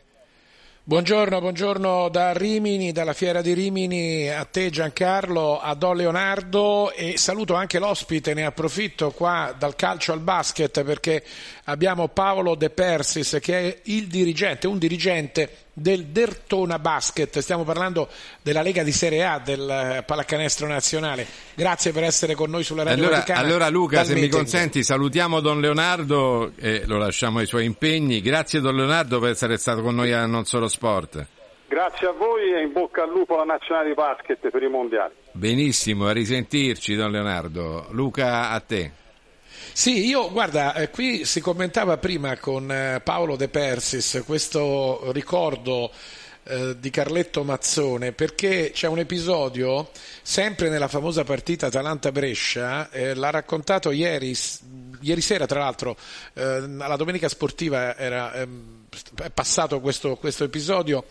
Buongiorno, 0.84 1.40
buongiorno 1.40 2.08
da 2.08 2.32
Rimini, 2.32 2.90
dalla 2.90 3.12
Fiera 3.12 3.42
di 3.42 3.52
Rimini, 3.52 4.30
a 4.30 4.46
te 4.46 4.70
Giancarlo, 4.70 5.60
a 5.60 5.74
Don 5.74 5.94
Leonardo 5.94 6.90
e 6.90 7.18
saluto 7.18 7.52
anche 7.52 7.78
l'ospite, 7.78 8.32
ne 8.32 8.46
approfitto 8.46 9.10
qua 9.10 9.54
dal 9.56 9.76
calcio 9.76 10.12
al 10.12 10.20
basket 10.20 10.82
perché 10.84 11.22
abbiamo 11.64 12.08
Paolo 12.08 12.54
De 12.54 12.70
Persis 12.70 13.36
che 13.42 13.58
è 13.58 13.80
il 13.84 14.06
dirigente, 14.06 14.66
un 14.66 14.78
dirigente 14.78 15.50
del 15.72 16.06
Dertona 16.06 16.78
Basket, 16.78 17.38
stiamo 17.38 17.64
parlando 17.64 18.08
della 18.42 18.62
Lega 18.62 18.82
di 18.82 18.92
Serie 18.92 19.24
A 19.24 19.38
del 19.38 20.02
pallacanestro 20.06 20.66
nazionale. 20.66 21.26
Grazie 21.54 21.92
per 21.92 22.04
essere 22.04 22.34
con 22.34 22.50
noi 22.50 22.62
sulla 22.62 22.82
Radio 22.82 23.04
allora, 23.04 23.18
Vaticana. 23.18 23.40
Allora 23.40 23.68
Luca, 23.68 24.04
se 24.04 24.12
meeting. 24.12 24.32
mi 24.32 24.38
consenti, 24.38 24.82
salutiamo 24.82 25.40
Don 25.40 25.60
Leonardo 25.60 26.52
e 26.56 26.84
lo 26.86 26.98
lasciamo 26.98 27.38
ai 27.38 27.46
suoi 27.46 27.64
impegni. 27.64 28.20
Grazie 28.20 28.60
Don 28.60 28.76
Leonardo 28.76 29.18
per 29.18 29.30
essere 29.30 29.56
stato 29.56 29.82
con 29.82 29.94
noi 29.94 30.12
a 30.12 30.26
Non 30.26 30.44
Solo 30.44 30.68
Sport. 30.68 31.26
Grazie 31.68 32.08
a 32.08 32.12
voi 32.12 32.52
e 32.52 32.60
in 32.60 32.72
bocca 32.72 33.04
al 33.04 33.08
lupo 33.08 33.34
alla 33.34 33.54
nazionale 33.54 33.88
di 33.88 33.94
basket 33.94 34.50
per 34.50 34.62
i 34.62 34.68
mondiali. 34.68 35.14
Benissimo, 35.32 36.06
a 36.06 36.12
risentirci 36.12 36.94
Don 36.94 37.10
Leonardo. 37.10 37.86
Luca, 37.92 38.50
a 38.50 38.60
te. 38.60 38.92
Sì, 39.74 40.06
io 40.06 40.30
guarda, 40.30 40.74
eh, 40.74 40.90
qui 40.90 41.24
si 41.24 41.40
commentava 41.40 41.96
prima 41.96 42.36
con 42.36 42.70
eh, 42.70 43.00
Paolo 43.02 43.36
De 43.36 43.48
Persis 43.48 44.22
questo 44.26 45.10
ricordo 45.12 45.90
eh, 46.44 46.76
di 46.78 46.90
Carletto 46.90 47.42
Mazzone 47.42 48.12
perché 48.12 48.70
c'è 48.74 48.86
un 48.86 48.98
episodio 48.98 49.88
sempre 50.20 50.68
nella 50.68 50.88
famosa 50.88 51.24
partita 51.24 51.66
Atalanta-Brescia, 51.66 52.90
l'ha 53.14 53.30
raccontato 53.30 53.92
ieri, 53.92 54.36
ieri 55.00 55.20
sera 55.22 55.46
tra 55.46 55.60
l'altro, 55.60 55.96
alla 56.34 56.96
domenica 56.96 57.28
sportiva 57.30 57.96
era 57.96 58.34
ehm, 58.34 58.84
è 59.22 59.30
passato 59.30 59.80
questo, 59.80 60.16
questo 60.16 60.44
episodio 60.44 61.06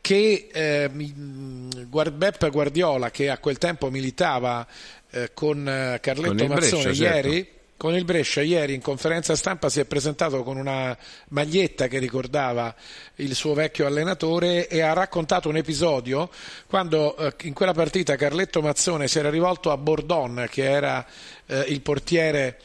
che 0.00 0.48
eh, 0.52 0.88
Beppe 0.88 2.50
Guardiola 2.50 3.10
che 3.10 3.28
a 3.30 3.38
quel 3.38 3.58
tempo 3.58 3.90
militava 3.90 4.64
eh, 5.10 5.32
con 5.34 5.64
Carletto 6.00 6.46
con 6.46 6.54
Mazzone 6.54 6.82
Brescia, 6.84 7.04
ieri 7.04 7.32
certo. 7.32 7.53
Con 7.76 7.94
il 7.94 8.04
Brescia 8.04 8.40
ieri 8.40 8.74
in 8.74 8.80
conferenza 8.80 9.34
stampa 9.34 9.68
si 9.68 9.80
è 9.80 9.84
presentato 9.84 10.42
con 10.42 10.56
una 10.56 10.96
maglietta 11.28 11.88
che 11.88 11.98
ricordava 11.98 12.74
il 13.16 13.34
suo 13.34 13.54
vecchio 13.54 13.86
allenatore 13.86 14.68
e 14.68 14.80
ha 14.80 14.92
raccontato 14.92 15.48
un 15.48 15.56
episodio 15.56 16.30
quando 16.66 17.16
eh, 17.16 17.34
in 17.42 17.52
quella 17.52 17.72
partita 17.72 18.16
Carletto 18.16 18.62
Mazzone 18.62 19.08
si 19.08 19.18
era 19.18 19.30
rivolto 19.30 19.70
a 19.70 19.76
Bordon 19.76 20.46
che 20.50 20.70
era 20.70 21.04
eh, 21.46 21.60
il 21.68 21.80
portiere 21.80 22.58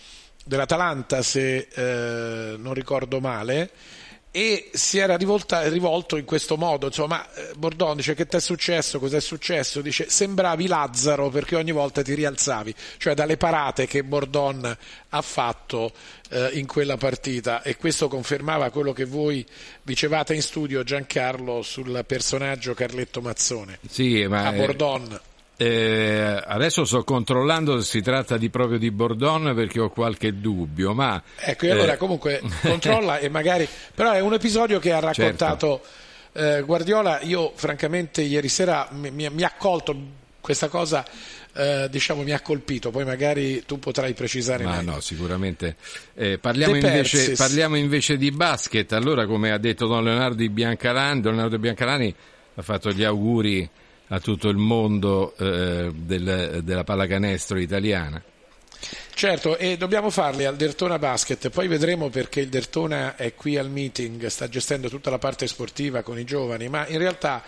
dell'Atalanta 0.46 1.22
se 1.22 1.68
eh, 1.74 2.56
non 2.58 2.74
ricordo 2.74 3.20
male 3.20 3.72
e 4.32 4.70
si 4.74 5.00
era 5.00 5.18
rivolta, 5.18 5.68
rivolto 5.70 6.16
in 6.16 6.26
questo 6.26 6.56
modo 6.56 6.86
insomma 6.86 7.28
eh, 7.34 7.54
Bordon 7.58 7.96
dice 7.96 8.14
che 8.14 8.28
ti 8.28 8.38
è 8.38 8.40
successo? 8.40 9.00
Cos'è 9.00 9.20
successo? 9.20 9.82
Dice 9.82 10.08
sembravi 10.10 10.68
Lazzaro 10.68 11.30
perché 11.30 11.56
ogni 11.56 11.72
volta 11.72 12.02
ti 12.02 12.14
rialzavi. 12.14 12.74
Cioè 12.98 13.14
dalle 13.14 13.38
parate 13.38 13.88
che 13.88 14.04
Bordon 14.04 14.78
ha 15.10 15.22
fatto 15.22 15.92
eh, 16.30 16.52
in 16.54 16.68
quella 16.68 16.98
partita. 16.98 17.62
E 17.62 17.76
questo 17.78 18.08
confermava 18.08 18.70
quello 18.70 18.94
che 18.94 19.06
voi 19.06 19.46
dicevate 19.82 20.34
in 20.34 20.42
studio 20.42 20.84
Giancarlo 20.84 21.62
sul 21.62 22.04
personaggio 22.06 22.74
Carletto 22.74 23.22
Mazzone. 23.22 23.80
Sì, 23.90 24.26
ma 24.28 24.48
a 24.48 24.52
Bordon 24.52 25.20
eh, 25.62 26.42
adesso 26.42 26.86
sto 26.86 27.04
controllando 27.04 27.82
se 27.82 27.86
si 27.86 28.02
tratta 28.02 28.38
di 28.38 28.50
proprio 28.50 28.78
di 28.78 28.92
Bordon 28.92 29.52
perché 29.54 29.82
ho 29.82 29.90
qualche 29.90 30.40
dubbio, 30.40 30.94
ma 30.94 31.22
Ecco, 31.36 31.66
e 31.66 31.72
allora 31.72 31.96
eh, 31.96 31.98
comunque 31.98 32.42
controlla 32.64 33.18
e 33.18 33.28
magari... 33.28 33.68
Però 33.94 34.14
è 34.14 34.22
un 34.22 34.32
episodio 34.32 34.80
che 34.80 34.94
ha 34.94 35.00
raccontato 35.00 35.82
eh, 36.32 36.62
Guardiola, 36.66 37.20
io 37.24 37.52
francamente 37.56 38.22
ieri 38.22 38.48
sera 38.48 38.88
mi, 38.92 39.44
ha 39.44 39.52
colto 39.58 39.94
questa 40.40 40.70
cosa, 40.70 41.06
eh, 41.54 41.88
diciamo 41.92 42.24
mi 42.24 42.32
ha 42.32 42.40
colpito, 42.40 42.90
poi 42.90 43.04
magari 43.04 43.62
tu 43.66 43.80
potrai 43.80 44.14
precisare 44.14 44.64
Ma 44.64 44.78
meglio. 44.78 44.92
no, 44.92 45.00
sicuramente. 45.02 45.76
Eh, 46.14 46.38
parliamo, 46.38 46.76
invece, 46.76 47.34
parliamo 47.34 47.76
invece 47.76 48.16
di 48.16 48.32
basket. 48.32 48.94
Allora, 48.94 49.26
come 49.26 49.52
ha 49.52 49.58
detto 49.58 49.88
Don 49.88 50.06
Leonardo 50.06 50.48
Biancalani, 50.50 51.22
Leonardo 51.22 51.60
Biancalani 51.60 52.16
ha 52.56 52.62
fatto 52.62 52.92
gli 52.92 53.04
auguri 53.04 53.70
a 54.10 54.20
tutto 54.20 54.50
il 54.50 54.58
mondo 54.58 55.36
eh, 55.38 55.92
del- 55.94 56.62
della 56.64 56.84
pallacanestro 56.84 57.60
italiana. 57.60 58.22
Certo, 59.14 59.58
e 59.58 59.76
dobbiamo 59.76 60.10
farli 60.10 60.46
al 60.46 60.56
Dertona 60.56 60.98
Basket, 60.98 61.50
poi 61.50 61.68
vedremo 61.68 62.10
perché 62.10 62.40
il 62.40 62.48
Dertona 62.48 63.16
è 63.18 63.34
qui 63.36 63.58
al 63.58 63.70
meeting, 63.70 64.26
sta 64.28 64.48
gestendo 64.48 64.88
tutta 64.88 65.10
la 65.10 65.18
parte 65.18 65.46
sportiva 65.48 66.02
con 66.04 66.18
i 66.18 66.24
giovani, 66.24 66.70
ma 66.70 66.88
in 66.88 66.98
realtà 66.98 67.44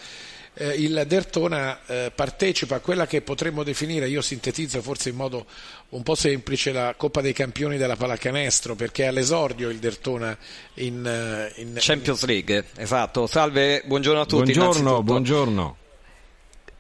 eh, 0.54 0.68
il 0.74 1.06
Dertona 1.08 1.80
eh, 1.86 2.12
partecipa 2.14 2.76
a 2.76 2.80
quella 2.82 3.08
che 3.08 3.22
potremmo 3.22 3.64
definire, 3.64 4.10
io 4.10 4.22
sintetizzo 4.22 4.82
forse 4.82 5.08
in 5.10 5.16
modo 5.16 5.46
un 5.90 6.04
po' 6.04 6.16
semplice, 6.16 6.74
la 6.74 6.94
Coppa 6.98 7.22
dei 7.22 7.32
Campioni 7.32 7.78
della 7.78 7.96
pallacanestro, 7.96 8.76
perché 8.76 9.04
è 9.04 9.08
all'esordio 9.08 9.70
il 9.70 9.78
Dertona 9.78 10.38
in, 10.76 11.06
eh, 11.06 11.54
in- 11.62 11.76
Champions 11.78 12.26
League, 12.26 12.66
esatto. 12.76 13.26
Salve, 13.28 13.82
buongiorno 13.86 14.20
a 14.20 14.26
tutti. 14.26 14.52
Buongiorno, 14.52 15.02
buongiorno. 15.02 15.78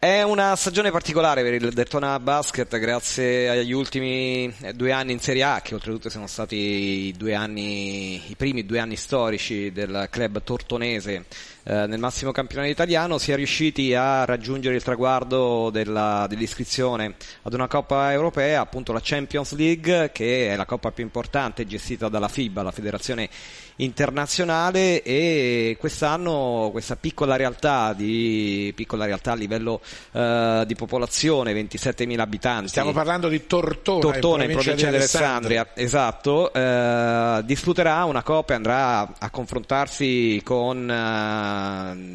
È 0.03 0.23
una 0.23 0.55
stagione 0.55 0.89
particolare 0.89 1.43
per 1.43 1.53
il 1.53 1.73
Daytona 1.73 2.19
Basket 2.19 2.79
grazie 2.79 3.49
agli 3.49 3.71
ultimi 3.71 4.51
eh, 4.61 4.73
due 4.73 4.91
anni 4.91 5.11
in 5.11 5.19
Serie 5.19 5.43
A, 5.43 5.61
che 5.61 5.75
oltretutto 5.75 6.09
sono 6.09 6.25
stati 6.25 7.13
i, 7.15 7.33
anni, 7.35 8.19
i 8.31 8.35
primi 8.35 8.65
due 8.65 8.79
anni 8.79 8.95
storici 8.95 9.71
del 9.71 10.07
club 10.09 10.41
tortonese 10.41 11.25
eh, 11.63 11.85
nel 11.87 11.99
massimo 11.99 12.31
campionato 12.31 12.69
italiano. 12.71 13.17
Si 13.17 13.31
è 13.31 13.35
riusciti 13.35 13.93
a 13.93 14.25
raggiungere 14.25 14.75
il 14.75 14.83
traguardo 14.83 15.69
della- 15.69 16.25
dell'iscrizione 16.27 17.15
ad 17.43 17.53
una 17.53 17.67
Coppa 17.67 18.11
Europea, 18.11 18.61
appunto 18.61 18.93
la 18.93 19.01
Champions 19.01 19.53
League, 19.53 20.11
che 20.11 20.49
è 20.49 20.55
la 20.55 20.65
coppa 20.65 20.91
più 20.91 21.03
importante 21.03 21.65
gestita 21.65 22.09
dalla 22.09 22.27
FIBA, 22.27 22.63
la 22.63 22.71
Federazione 22.71 23.29
internazionale 23.77 25.01
e 25.01 25.75
quest'anno 25.79 26.69
questa 26.71 26.95
piccola 26.95 27.35
realtà 27.35 27.93
di 27.93 28.71
piccola 28.75 29.05
realtà 29.05 29.31
a 29.31 29.35
livello 29.35 29.81
eh, 30.11 30.63
di 30.67 30.75
popolazione 30.75 31.53
27.000 31.53 32.19
abitanti 32.19 32.67
Stiamo 32.67 32.91
parlando 32.91 33.27
di 33.27 33.47
Tortona, 33.47 33.99
Tortona 33.99 34.43
in 34.43 34.51
provincia 34.51 34.89
di 34.89 34.95
Alessandria. 34.95 35.61
Alessandria, 35.61 35.83
esatto, 35.83 36.53
eh, 36.53 37.41
disputerà 37.43 38.03
una 38.05 38.23
coppa 38.23 38.53
e 38.53 38.55
andrà 38.55 39.13
a 39.17 39.29
confrontarsi 39.29 40.41
con 40.43 40.89
eh, 40.89 41.50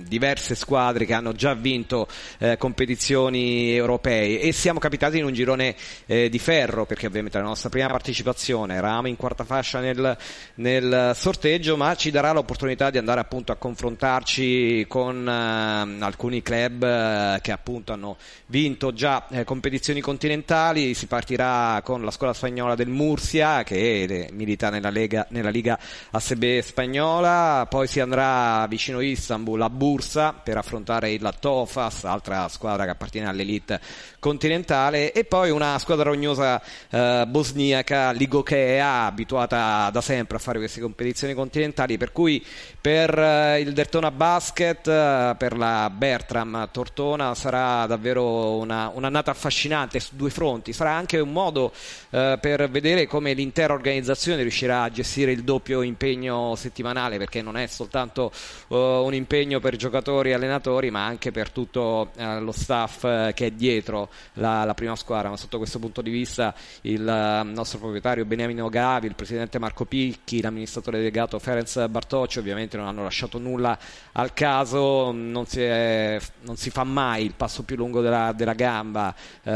diverse 0.07 0.55
squadre 0.55 1.05
che 1.05 1.15
hanno 1.15 1.33
già 1.33 1.55
vinto 1.55 2.09
eh, 2.39 2.57
competizioni 2.57 3.75
europee. 3.75 4.41
E 4.41 4.53
siamo 4.53 4.79
capitati 4.79 5.19
in 5.19 5.25
un 5.25 5.33
girone 5.33 5.75
eh, 6.07 6.29
di 6.29 6.39
ferro 6.39 6.87
perché 6.87 7.07
ovviamente 7.07 7.39
la 7.39 7.45
nostra 7.45 7.69
prima 7.69 7.89
partecipazione 7.89 8.75
eravamo 8.75 9.09
in 9.09 9.17
quarta 9.17 9.45
fascia 9.45 9.81
nel, 9.81 10.17
nel 10.57 11.13
sorteggio 11.15 11.77
ma 11.77 11.95
ci 11.95 12.11
darà 12.11 12.33
l'opportunità 12.33 12.91
di 12.91 12.99
andare 12.99 13.21
appunto 13.21 13.53
a 13.53 13.57
confrontarci 13.57 14.87
con 14.89 15.27
eh, 15.29 16.05
alcuni 16.05 16.43
club 16.43 16.83
eh, 16.83 17.39
che 17.41 17.53
appunto 17.53 17.93
hanno 17.93 18.17
vinto 18.47 18.93
già 18.93 19.27
eh, 19.29 19.45
competizioni 19.45 20.01
continentali. 20.01 20.95
Si 20.95 21.07
partirà 21.07 21.81
con 21.83 22.05
la 22.05 22.11
scuola 22.11 22.33
spagnola 22.33 22.75
del 22.75 22.89
Murcia 22.89 23.63
che 23.63 24.03
eh, 24.03 24.29
milita 24.33 24.71
nella, 24.71 24.91
Lega, 24.91 25.27
nella 25.31 25.51
Liga 25.51 25.79
ASB 26.11 26.61
spagnola. 26.61 27.67
Poi 27.69 27.87
si 27.87 28.01
andrà 28.01 28.67
vicino 28.69 29.01
Istanbul 29.27 29.61
a 29.61 29.71
Bursa 29.71 30.35
per 30.35 30.57
affrontare 30.57 31.11
il 31.11 31.35
Tofas 31.41 32.05
altra 32.05 32.47
squadra 32.47 32.85
che 32.85 32.91
appartiene 32.91 33.27
all'elite 33.27 33.81
continentale 34.27 35.13
e 35.13 35.23
poi 35.23 35.51
una 35.51 35.79
squadra 35.79 36.11
rognosa 36.11 36.61
eh, 36.91 37.25
bosniaca 37.29 38.11
Ligokea 38.11 39.05
abituata 39.05 39.89
da 39.93 40.01
sempre 40.01 40.39
a 40.39 40.41
fare 40.41 40.59
queste 40.59 40.81
competizioni 40.81 41.33
continentali 41.33 41.97
per 41.97 42.11
cui 42.11 42.45
per 42.81 43.17
eh, 43.17 43.61
il 43.61 43.73
Dertona 43.73 44.11
Basket 44.11 44.85
eh, 44.89 45.37
per 45.39 45.57
la 45.57 45.89
Bertram 45.95 46.69
Tortona 46.73 47.37
sarà 47.37 47.87
davvero 47.87 48.57
una, 48.57 48.91
un'annata 48.93 49.31
affascinante 49.31 50.01
su 50.01 50.17
due 50.17 50.31
fronti. 50.31 50.73
Sarà 50.73 50.91
anche 50.91 51.21
un 51.21 51.31
modo 51.31 51.73
eh, 52.11 52.37
per 52.41 52.69
vedere 52.69 53.07
come 53.07 53.33
l'intera 53.33 53.75
organizzazione 53.75 54.43
riuscirà 54.43 54.83
a 54.83 54.91
gestire 54.91 55.31
il 55.31 55.45
doppio 55.45 55.83
impegno 55.83 56.57
settimanale 56.57 57.17
perché 57.17 57.43
non 57.43 57.57
è 57.57 57.69
soltanto 57.69 58.33
eh, 58.71 59.09
impegno 59.13 59.61
per 59.61 59.77
giocatori 59.77 60.31
e 60.31 60.35
allenatori, 60.35 60.91
ma 60.91 61.07
anche 61.07 61.31
per 61.31 61.51
tutto 61.51 62.11
lo 62.17 62.53
staff 62.53 63.01
che 63.01 63.47
è 63.47 63.51
dietro 63.51 64.09
la, 64.35 64.65
la, 64.65 64.75
prima 64.75 64.97
squadra. 64.97 65.29
Ma 65.29 65.37
sotto 65.37 65.59
questo 65.59 65.79
punto 65.79 66.03
di 66.03 66.11
vista 66.11 66.55
il 66.83 67.07
eh, 67.07 67.43
nostro 67.45 67.79
proprietario 67.79 68.25
Beniamino 68.25 68.69
Gavi, 68.69 69.07
il 69.07 69.15
presidente 69.15 69.59
Marco 69.59 69.85
Picchi, 69.85 70.41
l'amministratore 70.41 70.99
delegato 70.99 71.39
Ferenc 71.39 71.87
Bartocci 71.87 72.39
ovviamente 72.39 72.77
non 72.77 72.87
hanno 72.87 73.03
lasciato 73.03 73.39
nulla 73.39 73.79
al 74.13 74.33
caso, 74.33 75.13
non 75.13 75.47
si, 75.47 75.61
è, 75.61 76.19
non 76.43 76.57
si 76.57 76.71
fa 76.71 76.85
mai 76.85 77.25
il 77.25 77.35
passo 77.35 77.63
più 77.63 77.77
lungo 77.77 78.01
della, 78.01 78.33
della 78.33 78.55
gamba 78.55 79.15
eh, 79.43 79.51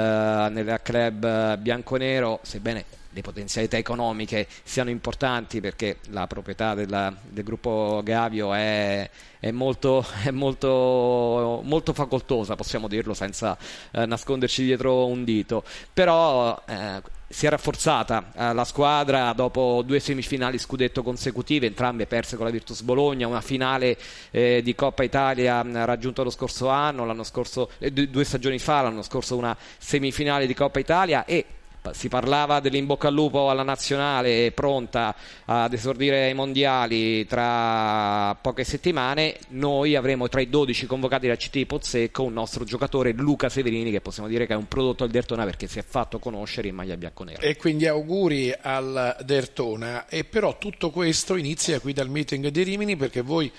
nel 0.50 0.80
club 0.82 1.56
bianconero, 1.58 2.40
sebbene 2.42 2.98
le 3.12 3.20
potenzialità 3.22 3.76
economiche 3.76 4.46
siano 4.62 4.90
importanti 4.90 5.60
perché 5.60 5.98
la 6.10 6.26
proprietà 6.26 6.74
della, 6.74 7.14
del 7.28 7.44
gruppo 7.44 8.00
Gavio 8.04 8.52
è, 8.54 9.08
è, 9.38 9.50
molto, 9.50 10.04
è 10.22 10.30
molto, 10.30 11.60
molto, 11.64 11.92
facoltosa, 11.92 12.56
possiamo 12.56 12.88
dirlo 12.88 13.14
senza 13.14 13.56
eh, 13.90 14.06
nasconderci 14.06 14.64
dietro 14.64 15.06
un 15.06 15.24
dito. 15.24 15.64
Però 15.92 16.62
eh, 16.66 17.02
si 17.26 17.46
è 17.46 17.48
rafforzata 17.48 18.32
eh, 18.34 18.54
la 18.54 18.64
squadra 18.64 19.32
dopo 19.32 19.82
due 19.84 19.98
semifinali 19.98 20.58
scudetto 20.58 21.02
consecutive, 21.02 21.66
entrambe 21.66 22.06
perse 22.06 22.36
con 22.36 22.44
la 22.44 22.52
Virtus 22.52 22.82
Bologna, 22.82 23.26
una 23.26 23.40
finale 23.40 23.96
eh, 24.30 24.60
di 24.62 24.74
Coppa 24.74 25.02
Italia 25.02 25.62
raggiunta 25.84 26.22
lo 26.22 26.30
scorso 26.30 26.68
anno, 26.68 27.24
scorso, 27.24 27.70
eh, 27.78 27.90
due 27.92 28.24
stagioni 28.24 28.58
fa, 28.58 28.82
l'anno 28.82 29.02
scorso 29.02 29.36
una 29.36 29.56
semifinale 29.78 30.46
di 30.46 30.54
Coppa 30.54 30.78
Italia 30.78 31.24
e 31.24 31.44
si 31.92 32.08
parlava 32.08 32.60
dell'in 32.60 32.87
bocca 32.87 33.08
al 33.08 33.14
lupo 33.14 33.50
alla 33.50 33.62
nazionale 33.62 34.52
pronta 34.52 35.14
ad 35.46 35.72
esordire 35.72 36.25
ai 36.25 36.34
mondiali 36.34 37.26
tra 37.26 38.34
poche 38.40 38.64
settimane, 38.64 39.37
noi 39.49 39.96
avremo 39.96 40.28
tra 40.28 40.40
i 40.40 40.49
12 40.49 40.87
convocati 40.87 41.26
da 41.26 41.37
CT 41.37 41.66
Pozzecco 41.66 42.22
un 42.22 42.32
nostro 42.32 42.64
giocatore 42.64 43.12
Luca 43.12 43.49
Severini 43.49 43.90
che 43.90 44.00
possiamo 44.00 44.28
dire 44.28 44.46
che 44.46 44.52
è 44.52 44.56
un 44.56 44.68
prodotto 44.68 45.04
al 45.04 45.10
Dertona 45.10 45.44
perché 45.44 45.66
si 45.66 45.78
è 45.78 45.84
fatto 45.87 46.18
conoscere 46.18 46.68
in 46.68 46.75
maglia 46.75 46.96
bianconera. 46.96 47.40
E 47.40 47.56
quindi 47.56 47.87
auguri 47.87 48.54
al 48.60 49.16
Dertona 49.25 50.06
e 50.08 50.25
però 50.25 50.58
tutto 50.58 50.90
questo 50.90 51.37
inizia 51.37 51.80
qui 51.80 51.92
dal 51.92 52.08
meeting 52.08 52.49
di 52.49 52.62
Rimini 52.62 52.96
perché 52.96 53.22
voi 53.22 53.50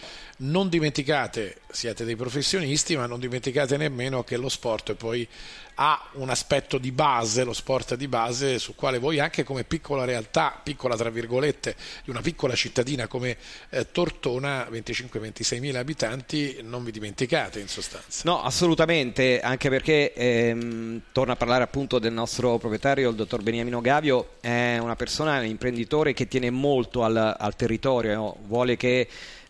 non 0.42 0.70
dimenticate, 0.70 1.62
siete 1.70 2.06
dei 2.06 2.16
professionisti, 2.16 2.96
ma 2.96 3.06
non 3.06 3.20
dimenticate 3.20 3.78
nemmeno 3.78 4.24
che 4.24 4.38
lo 4.38 4.50
sport 4.50 4.94
poi 4.94 5.28
ha 5.76 6.10
un 6.14 6.30
aspetto 6.30 6.78
di 6.78 6.92
base, 6.92 7.44
lo 7.44 7.54
sport 7.54 7.96
di 7.96 8.08
base, 8.08 8.60
sul 8.60 8.76
quale 8.76 9.00
voi 9.00 9.20
anche 9.20 9.44
come 9.44 9.64
piccola 9.64 10.04
realtà, 10.04 10.60
piccola 10.62 10.96
tra 10.96 11.10
virgolette, 11.10 11.76
di 12.04 12.10
una 12.10 12.22
piccola 12.22 12.54
cittadina 12.56 13.08
come 13.08 13.38
eh, 13.70 13.92
Tortona, 13.92 14.68
25-26 14.70 15.60
mila 15.60 15.80
abitanti, 15.80 16.60
non 16.62 16.84
vi 16.84 16.92
dimenticate 16.92 17.60
in 17.60 17.68
sostanza. 17.68 18.22
No, 18.26 18.44
assolutamente, 18.44 19.40
anche 19.40 19.70
perché 19.70 20.14
ehm, 20.14 21.02
torno 21.12 21.34
a 21.34 21.36
parlare 21.36 21.64
appunto 21.64 22.00
del 22.00 22.14
nostro 22.14 22.58
proprietario, 22.58 23.10
il 23.10 23.16
dottor 23.16 23.42
Beniamino 23.42 23.82
Gavio, 23.82 24.34
è 24.40 24.78
una 24.80 24.96
persona, 24.96 25.40
un 25.40 25.46
imprenditore 25.46 26.14
che 26.14 26.28
tiene 26.28 26.50
molto 26.50 27.04
al, 27.04 27.36
al 27.38 27.56
territorio, 27.56 28.36
vuole 28.46 28.78
che 28.78 29.08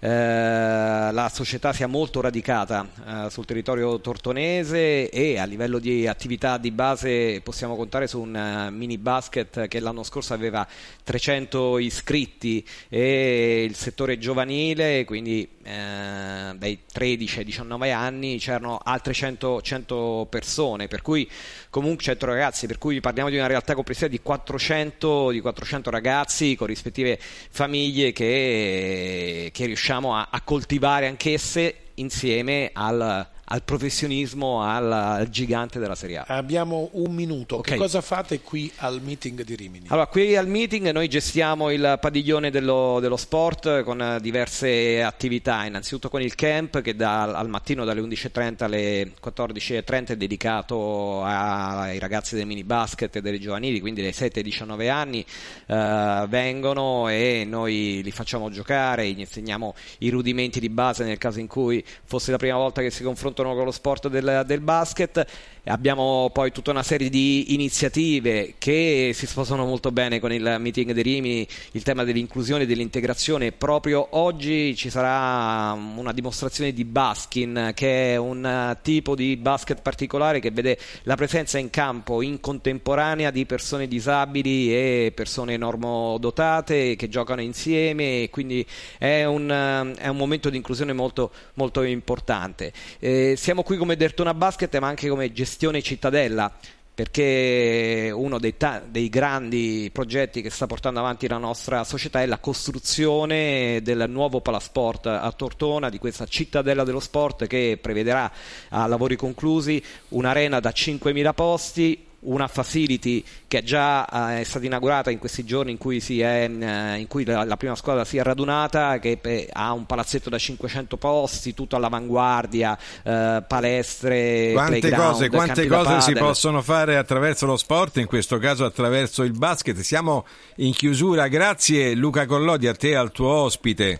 la 0.07 1.29
società 1.31 1.73
sia 1.73 1.85
molto 1.85 2.21
radicata 2.21 2.87
eh, 3.05 3.29
sul 3.29 3.45
territorio 3.45 3.99
tortonese 3.99 5.09
e 5.09 5.37
a 5.37 5.45
livello 5.45 5.77
di 5.77 6.07
attività 6.07 6.57
di 6.57 6.71
base 6.71 7.39
possiamo 7.41 7.75
contare 7.75 8.07
su 8.07 8.19
un 8.19 8.33
uh, 8.33 8.73
mini 8.73 8.97
basket 8.97 9.67
che 9.67 9.79
l'anno 9.79 10.01
scorso 10.01 10.33
aveva 10.33 10.67
300 11.03 11.77
iscritti 11.77 12.65
e 12.89 13.63
il 13.63 13.75
settore 13.75 14.17
giovanile, 14.17 15.05
quindi 15.05 15.47
eh, 15.63 16.53
dai 16.55 16.79
13 16.91 17.39
ai 17.39 17.45
19 17.45 17.91
anni 17.91 18.39
c'erano 18.39 18.79
altre 18.83 19.13
100, 19.13 19.61
100, 19.61 20.27
persone, 20.29 20.87
per 20.87 21.01
cui 21.01 21.29
comunque 21.69 22.03
100 22.03 22.25
ragazzi, 22.25 22.67
per 22.67 22.77
cui 22.77 22.99
parliamo 22.99 23.29
di 23.29 23.37
una 23.37 23.47
realtà 23.47 23.75
complessiva 23.75 24.07
di 24.07 24.19
400, 24.21 25.31
di 25.31 25.39
400 25.39 25.89
ragazzi 25.89 26.55
con 26.55 26.67
rispettive 26.67 27.19
famiglie 27.19 28.11
che, 28.11 29.49
che 29.53 29.65
riusciamo 29.91 30.15
a, 30.15 30.27
a 30.31 30.41
coltivare 30.41 31.07
anch'esse 31.07 31.89
insieme 31.95 32.69
al, 32.73 33.27
al 33.51 33.63
professionismo, 33.63 34.63
al, 34.63 34.91
al, 34.91 35.29
gigante 35.29 35.77
della 35.77 35.95
Serie 35.95 36.19
A. 36.19 36.25
Abbiamo 36.27 36.89
un 36.93 37.13
minuto. 37.13 37.57
Okay. 37.57 37.73
Che 37.73 37.79
cosa 37.79 37.99
fate 37.99 38.39
qui 38.39 38.71
al 38.77 39.01
meeting 39.01 39.43
di 39.43 39.55
Rimini? 39.55 39.85
Allora, 39.89 40.07
qui 40.07 40.37
al 40.37 40.47
meeting 40.47 40.89
noi 40.91 41.09
gestiamo 41.09 41.69
il 41.69 41.97
padiglione 41.99 42.49
dello, 42.49 42.99
dello 43.01 43.17
sport 43.17 43.83
con 43.83 44.17
diverse 44.21 45.03
attività. 45.03 45.65
Innanzitutto 45.65 46.09
con 46.09 46.21
il 46.21 46.33
camp 46.35 46.81
che 46.81 46.95
da, 46.95 47.23
al 47.23 47.49
mattino 47.49 47.83
dalle 47.83 47.99
11.30 48.01 48.63
alle 48.63 49.11
14.30 49.21 50.07
è 50.07 50.15
dedicato 50.15 51.21
ai 51.23 51.99
ragazzi 51.99 52.35
del 52.35 52.45
mini 52.45 52.63
basket 52.63 53.17
e 53.17 53.21
delle 53.21 53.39
giovanili, 53.39 53.81
quindi 53.81 54.01
dai 54.01 54.13
7 54.13 54.39
ai 54.39 54.45
19 54.45 54.87
anni 54.89 55.25
eh, 55.67 56.25
vengono 56.29 57.09
e 57.09 57.43
noi 57.45 57.99
li 58.01 58.11
facciamo 58.11 58.49
giocare, 58.49 59.09
gli 59.11 59.19
insegniamo 59.19 59.75
i 59.99 60.09
rudimenti 60.09 60.61
di 60.61 60.69
base 60.69 61.03
nel 61.03 61.17
caso 61.17 61.39
in 61.39 61.47
cui 61.47 61.83
fosse 62.05 62.31
la 62.31 62.37
prima 62.37 62.55
volta 62.55 62.81
che 62.81 62.91
si 62.91 63.03
confrontano 63.41 63.55
con 63.55 63.65
lo 63.65 63.71
sport 63.71 64.07
del, 64.07 64.43
del 64.45 64.61
basket 64.61 65.25
Abbiamo 65.65 66.31
poi 66.33 66.51
tutta 66.51 66.71
una 66.71 66.81
serie 66.81 67.07
di 67.07 67.53
iniziative 67.53 68.55
che 68.57 69.11
si 69.13 69.27
sposano 69.27 69.63
molto 69.63 69.91
bene 69.91 70.19
con 70.19 70.33
il 70.33 70.55
meeting 70.57 70.91
di 70.91 71.03
Rimini, 71.03 71.47
il 71.73 71.83
tema 71.83 72.03
dell'inclusione 72.03 72.63
e 72.63 72.65
dell'integrazione. 72.65 73.51
Proprio 73.51 74.07
oggi 74.11 74.75
ci 74.75 74.89
sarà 74.89 75.73
una 75.73 76.13
dimostrazione 76.13 76.73
di 76.73 76.83
Baskin, 76.83 77.73
che 77.75 78.13
è 78.13 78.15
un 78.15 78.75
tipo 78.81 79.13
di 79.13 79.37
basket 79.37 79.83
particolare 79.83 80.39
che 80.39 80.49
vede 80.49 80.79
la 81.03 81.13
presenza 81.13 81.59
in 81.59 81.69
campo 81.69 82.23
in 82.23 82.39
contemporanea 82.39 83.29
di 83.29 83.45
persone 83.45 83.87
disabili 83.87 84.73
e 84.73 85.11
persone 85.13 85.57
normodotate 85.57 86.95
che 86.95 87.07
giocano 87.07 87.41
insieme, 87.41 88.29
quindi 88.31 88.65
è 88.97 89.25
un, 89.25 89.93
è 89.95 90.07
un 90.07 90.17
momento 90.17 90.49
di 90.49 90.57
inclusione 90.57 90.93
molto, 90.93 91.29
molto 91.53 91.83
importante. 91.83 92.73
Eh, 92.97 93.20
siamo 93.35 93.63
qui 93.63 93.77
come 93.77 93.95
Dertona 93.95 94.33
Basket, 94.33 94.77
ma 94.79 94.87
anche 94.87 95.07
come 95.07 95.31
gestione 95.31 95.71
gestione 95.71 95.81
cittadella 95.81 96.51
perché 96.93 98.11
uno 98.13 98.37
dei, 98.37 98.57
ta- 98.57 98.83
dei, 98.85 99.07
grandi 99.09 99.89
progetti 99.93 100.41
che 100.41 100.49
sta 100.49 100.67
portando 100.67 100.99
avanti 100.99 101.27
la 101.27 101.37
nostra 101.37 101.83
società 101.83 102.21
è 102.21 102.25
la 102.25 102.37
costruzione 102.37 103.79
del 103.81 104.05
nuovo 104.09 104.41
palasport 104.41 105.07
a 105.07 105.31
Tortona, 105.31 105.89
di 105.89 105.97
questa 105.97 106.25
cittadella 106.25 106.83
dello 106.83 106.99
sport 106.99 107.47
che 107.47 107.79
prevederà 107.81 108.29
a 108.69 108.85
lavori 108.87 109.15
conclusi 109.15 109.81
un'arena 110.09 110.59
da 110.59 110.71
5.000 110.71 111.33
posti, 111.33 112.05
una 112.21 112.47
facility 112.47 113.23
che 113.47 113.63
già 113.63 114.05
eh, 114.05 114.41
è 114.41 114.43
stata 114.43 114.65
inaugurata 114.65 115.09
in 115.09 115.17
questi 115.17 115.43
giorni 115.43 115.71
in 115.71 115.77
cui, 115.77 115.97
è, 115.99 116.49
eh, 116.49 116.97
in 116.97 117.07
cui 117.07 117.25
la, 117.25 117.43
la, 117.43 117.57
prima 117.57 117.75
squadra 117.75 118.05
si 118.05 118.17
è 118.17 118.23
radunata, 118.23 118.99
che 118.99 119.19
eh, 119.21 119.49
ha 119.51 119.71
un 119.71 119.85
palazzetto 119.85 120.29
da 120.29 120.37
500 120.37 120.97
posti, 120.97 121.53
tutto 121.53 121.75
all'avanguardia, 121.75 122.77
eh, 123.03 123.43
palestre, 123.47 124.51
quante 124.53 124.91
cose, 124.91 125.29
quante 125.29 125.67
cose 125.67 126.01
si 126.01 126.13
possono 126.13 126.61
fare 126.61 126.97
attraverso 126.97 127.45
lo 127.45 127.57
sport, 127.57 127.97
in 127.97 128.05
questo 128.05 128.37
caso 128.37 128.65
attraverso 128.65 129.23
il 129.23 129.31
basket. 129.31 129.79
Siamo 129.79 130.25
in 130.57 130.73
chiusura, 130.73 131.27
grazie 131.27 131.95
Luca 131.95 132.25
Collodi 132.25 132.67
a 132.67 132.75
te 132.75 132.89
e 132.89 132.95
al 132.95 133.11
tuo 133.11 133.29
ospite. 133.29 133.99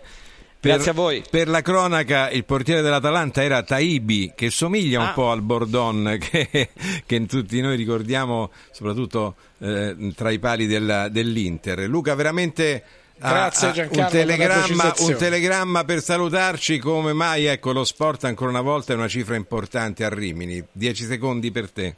Per, 0.62 0.74
Grazie 0.74 0.92
a 0.92 0.94
voi. 0.94 1.24
Per 1.28 1.48
la 1.48 1.60
cronaca, 1.60 2.30
il 2.30 2.44
portiere 2.44 2.82
dell'Atalanta 2.82 3.42
era 3.42 3.64
Taibi, 3.64 4.30
che 4.32 4.48
somiglia 4.48 5.00
un 5.00 5.06
ah. 5.06 5.12
po' 5.12 5.32
al 5.32 5.42
Bordon, 5.42 6.18
che, 6.22 6.68
che, 7.04 7.26
tutti 7.26 7.60
noi 7.60 7.74
ricordiamo, 7.74 8.52
soprattutto 8.70 9.34
eh, 9.58 10.12
tra 10.14 10.30
i 10.30 10.38
pali 10.38 10.68
della, 10.68 11.08
dell'Inter. 11.08 11.80
Luca, 11.88 12.14
veramente. 12.14 12.84
Grazie 13.18 13.72
Giancarlo. 13.72 14.02
Un 14.02 14.08
telegramma, 14.08 14.94
un 14.98 15.16
telegramma, 15.16 15.84
per 15.84 16.00
salutarci 16.00 16.78
come 16.78 17.12
mai 17.12 17.46
ecco, 17.46 17.72
lo 17.72 17.82
sport 17.82 18.22
ancora 18.22 18.50
una 18.50 18.60
volta 18.60 18.92
è 18.92 18.96
una 18.96 19.08
cifra 19.08 19.34
importante 19.34 20.04
a 20.04 20.08
Rimini. 20.10 20.64
Dieci 20.70 21.04
secondi 21.04 21.50
per 21.50 21.72
te. 21.72 21.96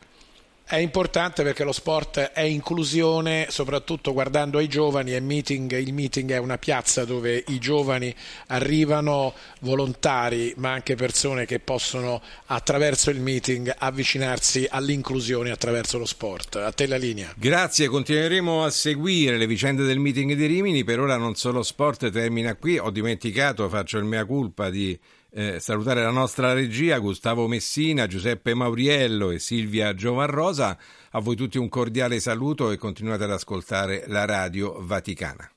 È 0.74 0.78
importante 0.78 1.44
perché 1.44 1.62
lo 1.62 1.70
sport 1.70 2.18
è 2.18 2.40
inclusione, 2.40 3.46
soprattutto 3.48 4.12
guardando 4.12 4.58
ai 4.58 4.66
giovani, 4.66 5.18
meeting, 5.20 5.70
il 5.78 5.92
meeting 5.92 6.32
è 6.32 6.38
una 6.38 6.58
piazza 6.58 7.04
dove 7.04 7.44
i 7.46 7.60
giovani 7.60 8.12
arrivano 8.48 9.34
volontari, 9.60 10.52
ma 10.56 10.72
anche 10.72 10.96
persone 10.96 11.46
che 11.46 11.60
possono 11.60 12.20
attraverso 12.46 13.10
il 13.10 13.20
meeting 13.20 13.72
avvicinarsi 13.78 14.66
all'inclusione 14.68 15.52
attraverso 15.52 15.96
lo 15.96 16.06
sport. 16.06 16.56
A 16.56 16.72
te 16.72 16.88
la 16.88 16.96
linea. 16.96 17.32
Grazie, 17.36 17.86
continueremo 17.86 18.64
a 18.64 18.70
seguire 18.70 19.38
le 19.38 19.46
vicende 19.46 19.84
del 19.84 20.00
meeting 20.00 20.32
di 20.32 20.46
Rimini. 20.46 20.82
Per 20.82 20.98
ora 20.98 21.16
non 21.16 21.36
solo 21.36 21.62
sport 21.62 22.10
termina 22.10 22.56
qui, 22.56 22.78
ho 22.78 22.90
dimenticato, 22.90 23.68
faccio 23.68 23.98
il 23.98 24.04
mea 24.06 24.24
culpa 24.24 24.70
di 24.70 24.98
eh, 25.34 25.58
salutare 25.58 26.00
la 26.00 26.10
nostra 26.10 26.52
regia, 26.52 26.98
Gustavo 26.98 27.48
Messina, 27.48 28.06
Giuseppe 28.06 28.54
Mauriello 28.54 29.30
e 29.30 29.40
Silvia 29.40 29.92
Giovanrosa. 29.92 30.78
A 31.10 31.20
voi 31.20 31.34
tutti 31.34 31.58
un 31.58 31.68
cordiale 31.68 32.20
saluto 32.20 32.70
e 32.70 32.76
continuate 32.76 33.24
ad 33.24 33.32
ascoltare 33.32 34.04
la 34.06 34.24
Radio 34.24 34.76
Vaticana. 34.80 35.53